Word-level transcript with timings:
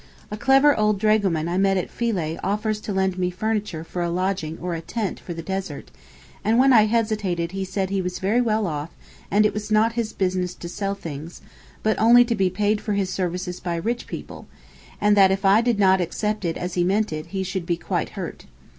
A 0.31 0.35
clever 0.35 0.75
old 0.75 0.99
dragoman 0.99 1.47
I 1.47 1.59
met 1.59 1.77
at 1.77 1.89
Philæ 1.95 2.39
offers 2.43 2.81
to 2.81 2.91
lend 2.91 3.19
me 3.19 3.29
furniture 3.29 3.83
for 3.83 4.01
a 4.01 4.09
lodging 4.09 4.57
or 4.59 4.73
a 4.73 4.81
tent 4.81 5.19
for 5.19 5.35
the 5.35 5.43
desert, 5.43 5.91
and 6.43 6.57
when 6.57 6.73
I 6.73 6.87
hesitated 6.87 7.51
he 7.51 7.63
said 7.63 7.91
he 7.91 8.01
was 8.01 8.17
very 8.17 8.41
well 8.41 8.65
off 8.65 8.89
and 9.29 9.45
it 9.45 9.53
was 9.53 9.69
not 9.69 9.93
his 9.93 10.11
business 10.11 10.55
to 10.55 10.67
sell 10.67 10.95
things, 10.95 11.41
but 11.83 11.99
only 11.99 12.25
to 12.25 12.33
be 12.33 12.49
paid 12.49 12.81
for 12.81 12.93
his 12.93 13.11
services 13.11 13.59
by 13.59 13.75
rich 13.75 14.07
people, 14.07 14.47
and 14.99 15.15
that 15.15 15.29
if 15.29 15.45
I 15.45 15.61
did 15.61 15.77
not 15.77 16.01
accept 16.01 16.45
it 16.45 16.57
as 16.57 16.73
he 16.73 16.83
meant 16.83 17.13
it 17.13 17.27
he 17.27 17.43
should 17.43 17.67
be 17.67 17.77
quite 17.77 18.09
hurt. 18.17 18.47